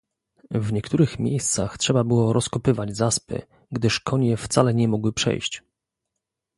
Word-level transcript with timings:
"W 0.55 0.73
niektórych 0.73 1.19
miejscach 1.19 1.77
trzeba 1.77 2.03
było 2.03 2.33
rozkopywać 2.33 2.97
zaspy, 2.97 3.41
gdyż 3.71 3.99
konie 3.99 4.37
wcale 4.37 4.73
nie 4.73 4.87
mogły 4.87 5.13
przejść." 5.13 5.63